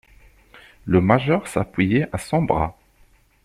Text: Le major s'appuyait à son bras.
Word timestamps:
Le 0.85 0.99
major 0.99 1.47
s'appuyait 1.47 2.07
à 2.11 2.17
son 2.17 2.41
bras. 2.41 2.75